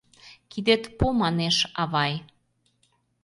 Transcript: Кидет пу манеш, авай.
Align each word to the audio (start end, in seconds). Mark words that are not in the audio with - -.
Кидет 0.51 0.83
пу 0.97 1.05
манеш, 1.21 1.57
авай. 1.81 2.13